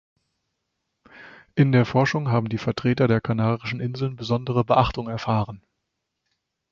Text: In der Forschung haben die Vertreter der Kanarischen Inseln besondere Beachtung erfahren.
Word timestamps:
In 1.53 1.71
der 1.71 1.85
Forschung 1.85 2.29
haben 2.29 2.49
die 2.49 2.57
Vertreter 2.57 3.07
der 3.07 3.21
Kanarischen 3.21 3.79
Inseln 3.79 4.15
besondere 4.15 4.65
Beachtung 4.65 5.07
erfahren. 5.07 5.61